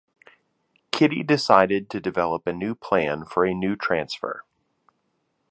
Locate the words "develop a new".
2.01-2.73